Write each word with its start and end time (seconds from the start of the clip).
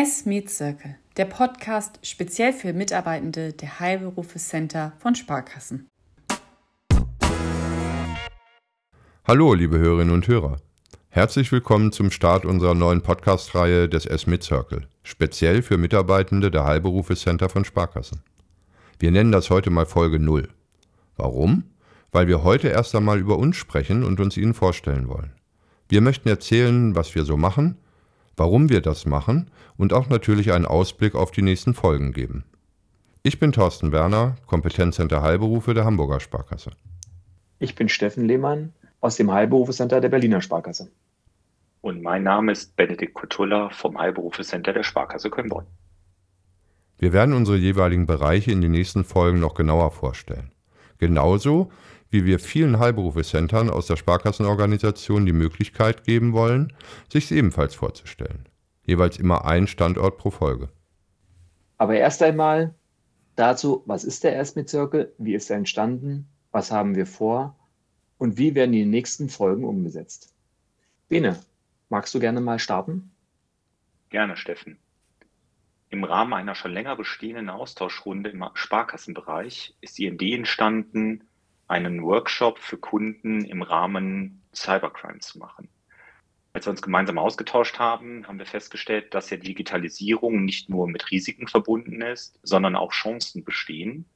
S 0.00 0.26
Meet 0.26 0.48
Circle, 0.48 0.96
der 1.16 1.24
Podcast 1.24 1.98
speziell 2.02 2.52
für 2.52 2.72
Mitarbeitende 2.72 3.52
der 3.52 3.80
Heilberufe 3.80 4.38
Center 4.38 4.92
von 4.98 5.14
Sparkassen. 5.14 5.88
Hallo, 9.26 9.54
liebe 9.54 9.78
Hörerinnen 9.78 10.14
und 10.14 10.28
Hörer. 10.28 10.58
Herzlich 11.08 11.50
willkommen 11.50 11.90
zum 11.90 12.10
Start 12.10 12.44
unserer 12.44 12.74
neuen 12.74 13.02
Podcast-Reihe 13.02 13.88
des 13.88 14.06
S 14.06 14.26
Mid 14.26 14.42
Circle, 14.44 14.86
speziell 15.02 15.62
für 15.62 15.78
Mitarbeitende 15.78 16.50
der 16.50 16.64
Heilberufe 16.64 17.16
Center 17.16 17.48
von 17.48 17.64
Sparkassen. 17.64 18.22
Wir 19.00 19.10
nennen 19.10 19.32
das 19.32 19.50
heute 19.50 19.70
mal 19.70 19.86
Folge 19.86 20.18
0. 20.18 20.48
Warum? 21.16 21.64
Weil 22.10 22.26
wir 22.26 22.42
heute 22.42 22.68
erst 22.68 22.94
einmal 22.94 23.18
über 23.18 23.38
uns 23.38 23.56
sprechen 23.56 24.04
und 24.04 24.20
uns 24.20 24.36
Ihnen 24.36 24.54
vorstellen 24.54 25.08
wollen. 25.08 25.32
Wir 25.88 26.00
möchten 26.00 26.28
erzählen, 26.28 26.94
was 26.94 27.14
wir 27.14 27.24
so 27.24 27.36
machen, 27.36 27.76
warum 28.36 28.68
wir 28.68 28.80
das 28.80 29.06
machen 29.06 29.50
und 29.76 29.92
auch 29.92 30.08
natürlich 30.08 30.52
einen 30.52 30.66
Ausblick 30.66 31.14
auf 31.14 31.30
die 31.30 31.42
nächsten 31.42 31.74
Folgen 31.74 32.12
geben. 32.12 32.44
Ich 33.22 33.38
bin 33.38 33.52
Thorsten 33.52 33.92
Werner, 33.92 34.36
Kompetenzcenter 34.46 35.22
Heilberufe 35.22 35.74
der 35.74 35.84
Hamburger 35.84 36.20
Sparkasse. 36.20 36.70
Ich 37.58 37.74
bin 37.74 37.88
Steffen 37.88 38.24
Lehmann 38.24 38.72
aus 39.00 39.16
dem 39.16 39.30
Heilberufecenter 39.32 40.00
der 40.00 40.08
Berliner 40.08 40.40
Sparkasse. 40.40 40.90
Und 41.80 42.02
mein 42.02 42.22
Name 42.22 42.52
ist 42.52 42.76
Benedikt 42.76 43.14
Kutulla 43.14 43.70
vom 43.70 43.98
Heilberufecenter 43.98 44.72
der 44.72 44.82
Sparkasse 44.82 45.30
Köln-Bonn. 45.30 45.66
Wir 46.98 47.12
werden 47.12 47.34
unsere 47.34 47.56
jeweiligen 47.56 48.06
Bereiche 48.06 48.50
in 48.50 48.60
den 48.60 48.72
nächsten 48.72 49.04
Folgen 49.04 49.40
noch 49.40 49.54
genauer 49.54 49.92
vorstellen. 49.92 50.50
Genauso 50.98 51.70
wie 52.10 52.24
wir 52.24 52.38
vielen 52.38 52.78
Heilberufecentern 52.78 53.70
aus 53.70 53.86
der 53.86 53.96
Sparkassenorganisation 53.96 55.26
die 55.26 55.32
Möglichkeit 55.32 56.04
geben 56.04 56.32
wollen, 56.32 56.72
sich 57.12 57.30
ebenfalls 57.30 57.74
vorzustellen. 57.74 58.48
Jeweils 58.84 59.18
immer 59.18 59.44
ein 59.44 59.66
Standort 59.66 60.16
pro 60.16 60.30
Folge. 60.30 60.70
Aber 61.76 61.94
erst 61.94 62.22
einmal 62.22 62.74
dazu, 63.36 63.82
was 63.86 64.04
ist 64.04 64.24
der 64.24 64.44
Circle, 64.44 65.12
wie 65.18 65.34
ist 65.34 65.50
er 65.50 65.56
entstanden, 65.56 66.28
was 66.50 66.72
haben 66.72 66.96
wir 66.96 67.06
vor 67.06 67.56
und 68.16 68.38
wie 68.38 68.54
werden 68.54 68.72
die 68.72 68.86
nächsten 68.86 69.28
Folgen 69.28 69.64
umgesetzt. 69.64 70.34
Bene, 71.08 71.38
magst 71.88 72.14
du 72.14 72.20
gerne 72.20 72.40
mal 72.40 72.58
starten? 72.58 73.10
Gerne, 74.10 74.36
Steffen. 74.36 74.78
Im 75.90 76.04
Rahmen 76.04 76.34
einer 76.34 76.54
schon 76.54 76.72
länger 76.72 76.96
bestehenden 76.96 77.48
Austauschrunde 77.48 78.30
im 78.30 78.44
Sparkassenbereich 78.54 79.74
ist 79.80 79.98
die 79.98 80.06
Idee 80.06 80.34
entstanden, 80.34 81.27
einen 81.68 82.02
Workshop 82.02 82.58
für 82.58 82.78
Kunden 82.78 83.44
im 83.44 83.62
Rahmen 83.62 84.42
Cybercrime 84.54 85.20
zu 85.20 85.38
machen. 85.38 85.68
Als 86.54 86.66
wir 86.66 86.70
uns 86.70 86.82
gemeinsam 86.82 87.18
ausgetauscht 87.18 87.78
haben, 87.78 88.26
haben 88.26 88.38
wir 88.38 88.46
festgestellt, 88.46 89.14
dass 89.14 89.30
ja 89.30 89.36
Digitalisierung 89.36 90.44
nicht 90.44 90.70
nur 90.70 90.88
mit 90.88 91.10
Risiken 91.10 91.46
verbunden 91.46 92.00
ist, 92.00 92.40
sondern 92.42 92.74
auch 92.74 92.92
Chancen 92.92 93.44
bestehen. 93.44 94.06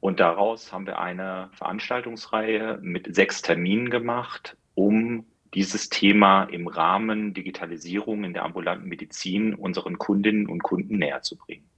Und 0.00 0.20
daraus 0.20 0.72
haben 0.72 0.86
wir 0.86 0.98
eine 0.98 1.48
Veranstaltungsreihe 1.52 2.78
mit 2.82 3.14
sechs 3.14 3.40
Terminen 3.40 3.88
gemacht, 3.88 4.58
um 4.74 5.24
dieses 5.54 5.88
Thema 5.88 6.44
im 6.44 6.66
Rahmen 6.66 7.32
Digitalisierung 7.32 8.24
in 8.24 8.34
der 8.34 8.44
ambulanten 8.44 8.88
Medizin 8.88 9.54
unseren 9.54 9.96
Kundinnen 9.96 10.48
und 10.48 10.62
Kunden 10.62 10.98
näher 10.98 11.22
zu 11.22 11.36
bringen. 11.36 11.70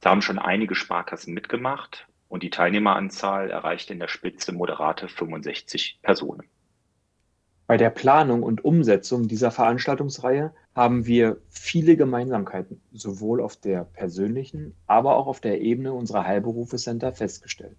Da 0.00 0.10
haben 0.10 0.22
schon 0.22 0.38
einige 0.38 0.74
Sparkassen 0.74 1.34
mitgemacht 1.34 2.08
und 2.32 2.42
die 2.42 2.48
Teilnehmeranzahl 2.48 3.50
erreicht 3.50 3.90
in 3.90 3.98
der 3.98 4.08
Spitze 4.08 4.52
moderate 4.52 5.06
65 5.06 5.98
Personen. 6.00 6.44
Bei 7.66 7.76
der 7.76 7.90
Planung 7.90 8.42
und 8.42 8.64
Umsetzung 8.64 9.28
dieser 9.28 9.50
Veranstaltungsreihe 9.50 10.50
haben 10.74 11.04
wir 11.04 11.36
viele 11.50 11.94
Gemeinsamkeiten, 11.94 12.80
sowohl 12.90 13.42
auf 13.42 13.56
der 13.56 13.84
persönlichen, 13.84 14.74
aber 14.86 15.16
auch 15.16 15.26
auf 15.26 15.40
der 15.40 15.60
Ebene 15.60 15.92
unserer 15.92 16.24
Heilberufecenter 16.24 17.12
festgestellt. 17.12 17.76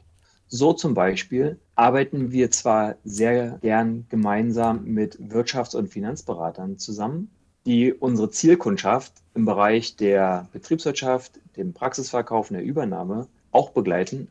So 0.47 0.72
zum 0.74 0.94
Beispiel 0.94 1.59
arbeiten 1.74 2.31
wir 2.31 2.52
zwar 2.52 2.97
sehr 3.03 3.58
gern 3.63 4.06
gemeinsam 4.09 4.84
mit 4.84 5.18
Wirtschafts- 5.18 5.75
und 5.75 5.88
Finanzberatern 5.88 6.78
zusammen, 6.78 7.31
die 7.66 7.92
unsere 7.92 8.30
Zielkundschaft 8.30 9.13
im 9.34 9.46
Bereich 9.46 9.96
der 9.96 10.47
Betriebswirtschaft, 10.53 11.40
dem 11.58 11.74
Praxisverkauf 11.74 12.52
und 12.52 12.58
der 12.58 12.66
Übernahme 12.66 13.28
auch 13.52 13.72
begleiten, 13.72 14.28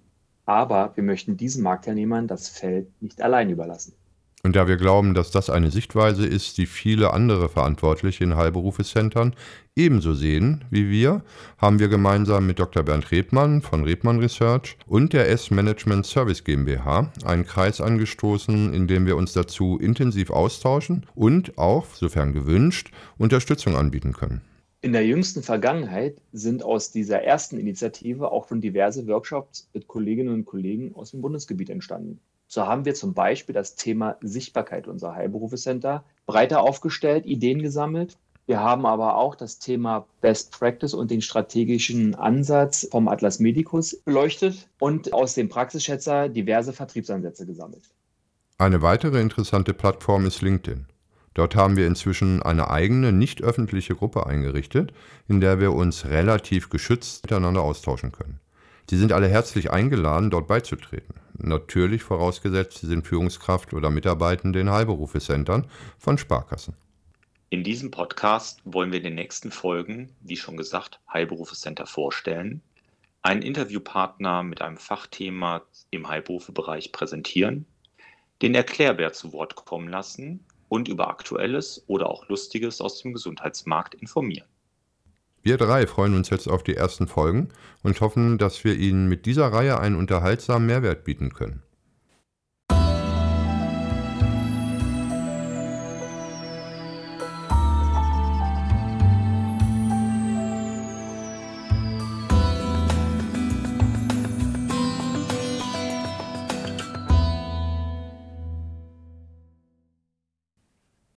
aber 0.46 0.92
wir 0.94 1.02
möchten 1.02 1.36
diesen 1.36 1.62
Marktteilnehmern 1.62 2.28
das 2.28 2.48
Feld 2.48 2.88
nicht 3.00 3.22
allein 3.22 3.50
überlassen. 3.50 3.94
Und 4.44 4.56
da 4.56 4.66
wir 4.66 4.76
glauben, 4.76 5.14
dass 5.14 5.30
das 5.30 5.50
eine 5.50 5.70
Sichtweise 5.70 6.26
ist, 6.26 6.58
die 6.58 6.66
viele 6.66 7.12
andere 7.12 7.48
Verantwortliche 7.48 8.24
in 8.24 8.34
Heilberufecentern 8.34 9.36
ebenso 9.76 10.14
sehen 10.14 10.64
wie 10.68 10.90
wir, 10.90 11.22
haben 11.58 11.78
wir 11.78 11.88
gemeinsam 11.88 12.46
mit 12.46 12.58
Dr. 12.58 12.82
Bernd 12.82 13.12
Rebmann 13.12 13.62
von 13.62 13.84
Rebmann 13.84 14.18
Research 14.18 14.76
und 14.86 15.12
der 15.12 15.30
S-Management 15.30 16.06
Service 16.06 16.42
GmbH 16.42 17.12
einen 17.24 17.46
Kreis 17.46 17.80
angestoßen, 17.80 18.74
in 18.74 18.88
dem 18.88 19.06
wir 19.06 19.16
uns 19.16 19.32
dazu 19.32 19.78
intensiv 19.78 20.30
austauschen 20.30 21.06
und 21.14 21.56
auch, 21.56 21.86
sofern 21.94 22.32
gewünscht, 22.32 22.90
Unterstützung 23.18 23.76
anbieten 23.76 24.12
können. 24.12 24.40
In 24.84 24.92
der 24.92 25.06
jüngsten 25.06 25.44
Vergangenheit 25.44 26.20
sind 26.32 26.64
aus 26.64 26.90
dieser 26.90 27.22
ersten 27.22 27.56
Initiative 27.56 28.32
auch 28.32 28.48
schon 28.48 28.60
diverse 28.60 29.06
Workshops 29.06 29.68
mit 29.72 29.86
Kolleginnen 29.86 30.34
und 30.34 30.44
Kollegen 30.44 30.92
aus 30.96 31.12
dem 31.12 31.22
Bundesgebiet 31.22 31.70
entstanden. 31.70 32.18
So 32.48 32.66
haben 32.66 32.84
wir 32.84 32.96
zum 32.96 33.14
Beispiel 33.14 33.54
das 33.54 33.76
Thema 33.76 34.16
Sichtbarkeit 34.22 34.88
unserer 34.88 35.14
Heilberufecenter 35.14 36.02
breiter 36.26 36.62
aufgestellt, 36.62 37.26
Ideen 37.26 37.62
gesammelt. 37.62 38.18
Wir 38.46 38.58
haben 38.58 38.84
aber 38.84 39.18
auch 39.18 39.36
das 39.36 39.60
Thema 39.60 40.08
Best 40.20 40.50
Practice 40.50 40.94
und 40.94 41.12
den 41.12 41.22
strategischen 41.22 42.16
Ansatz 42.16 42.88
vom 42.90 43.06
Atlas 43.06 43.38
Medicus 43.38 43.94
beleuchtet 44.04 44.68
und 44.80 45.12
aus 45.12 45.34
dem 45.34 45.48
Praxisschätzer 45.48 46.28
diverse 46.28 46.72
Vertriebsansätze 46.72 47.46
gesammelt. 47.46 47.84
Eine 48.58 48.82
weitere 48.82 49.20
interessante 49.20 49.74
Plattform 49.74 50.26
ist 50.26 50.42
LinkedIn. 50.42 50.86
Dort 51.34 51.56
haben 51.56 51.76
wir 51.76 51.86
inzwischen 51.86 52.42
eine 52.42 52.70
eigene, 52.70 53.12
nicht 53.12 53.42
öffentliche 53.42 53.94
Gruppe 53.94 54.26
eingerichtet, 54.26 54.92
in 55.28 55.40
der 55.40 55.60
wir 55.60 55.72
uns 55.72 56.06
relativ 56.06 56.68
geschützt 56.68 57.24
miteinander 57.24 57.62
austauschen 57.62 58.12
können. 58.12 58.38
Sie 58.90 58.98
sind 58.98 59.12
alle 59.12 59.28
herzlich 59.28 59.70
eingeladen, 59.70 60.30
dort 60.30 60.46
beizutreten. 60.46 61.14
Natürlich 61.38 62.02
vorausgesetzt, 62.02 62.78
Sie 62.78 62.86
sind 62.86 63.06
Führungskraft 63.06 63.72
oder 63.72 63.88
Mitarbeitende 63.88 64.60
in 64.60 64.70
Heilberufecentern 64.70 65.66
von 65.98 66.18
Sparkassen. 66.18 66.74
In 67.48 67.64
diesem 67.64 67.90
Podcast 67.90 68.60
wollen 68.64 68.92
wir 68.92 68.98
in 68.98 69.04
den 69.04 69.14
nächsten 69.14 69.50
Folgen, 69.50 70.10
wie 70.20 70.36
schon 70.36 70.56
gesagt, 70.56 71.00
Heilberufecenter 71.10 71.86
vorstellen, 71.86 72.60
einen 73.22 73.42
Interviewpartner 73.42 74.42
mit 74.42 74.60
einem 74.60 74.78
Fachthema 74.78 75.62
im 75.90 76.08
Heilberufebereich 76.08 76.92
präsentieren, 76.92 77.66
den 78.42 78.54
Erklärbär 78.54 79.12
zu 79.12 79.32
Wort 79.32 79.54
kommen 79.54 79.88
lassen 79.88 80.44
und 80.72 80.88
über 80.88 81.08
Aktuelles 81.08 81.84
oder 81.86 82.08
auch 82.08 82.26
Lustiges 82.30 82.80
aus 82.80 83.02
dem 83.02 83.12
Gesundheitsmarkt 83.12 83.94
informieren. 83.94 84.48
Wir 85.42 85.58
drei 85.58 85.86
freuen 85.86 86.14
uns 86.14 86.30
jetzt 86.30 86.48
auf 86.48 86.62
die 86.62 86.76
ersten 86.76 87.08
Folgen 87.08 87.50
und 87.82 88.00
hoffen, 88.00 88.38
dass 88.38 88.64
wir 88.64 88.74
Ihnen 88.74 89.06
mit 89.06 89.26
dieser 89.26 89.48
Reihe 89.48 89.78
einen 89.78 89.96
unterhaltsamen 89.96 90.66
Mehrwert 90.66 91.04
bieten 91.04 91.34
können. 91.34 91.62